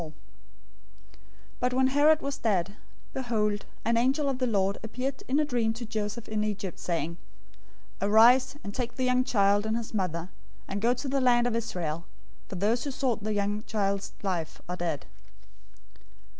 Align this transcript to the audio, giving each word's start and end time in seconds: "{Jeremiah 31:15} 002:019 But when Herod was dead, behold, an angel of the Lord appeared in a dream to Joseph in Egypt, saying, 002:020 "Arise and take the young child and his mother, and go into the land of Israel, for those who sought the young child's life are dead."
"{Jeremiah 0.01 0.09
31:15} 0.09 0.15
002:019 0.15 0.19
But 1.59 1.73
when 1.75 1.87
Herod 1.89 2.21
was 2.23 2.37
dead, 2.39 2.75
behold, 3.13 3.65
an 3.85 3.97
angel 3.97 4.29
of 4.29 4.39
the 4.39 4.47
Lord 4.47 4.79
appeared 4.81 5.21
in 5.27 5.39
a 5.39 5.45
dream 5.45 5.73
to 5.73 5.85
Joseph 5.85 6.27
in 6.27 6.43
Egypt, 6.43 6.79
saying, 6.79 7.17
002:020 7.99 8.09
"Arise 8.11 8.55
and 8.63 8.73
take 8.73 8.95
the 8.95 9.03
young 9.03 9.23
child 9.23 9.67
and 9.67 9.77
his 9.77 9.93
mother, 9.93 10.29
and 10.67 10.81
go 10.81 10.89
into 10.89 11.07
the 11.07 11.21
land 11.21 11.45
of 11.45 11.55
Israel, 11.55 12.07
for 12.47 12.55
those 12.55 12.83
who 12.83 12.89
sought 12.89 13.23
the 13.23 13.33
young 13.35 13.61
child's 13.65 14.13
life 14.23 14.59
are 14.67 14.77
dead." 14.77 15.05